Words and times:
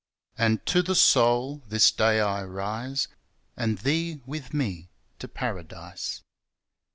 And 0.35 0.65
to 0.65 0.81
the 0.81 0.95
Soul: 0.95 1.61
This 1.69 1.91
day 1.91 2.19
I 2.19 2.43
rise 2.43 3.07
And 3.55 3.77
thee 3.77 4.21
with 4.25 4.51
Me 4.51 4.89
to 5.19 5.27
Paradise. 5.27 6.23